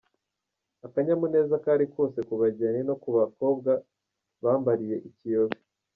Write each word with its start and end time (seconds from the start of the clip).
Akanyamuneza 0.85 1.61
kari 1.63 1.85
kose 1.93 2.19
ku 2.27 2.33
bageni 2.41 2.79
no 2.87 2.95
ku 3.01 3.09
bakobwa 3.17 3.71
bambariye 4.43 4.95
Kiyobe. 5.17 5.57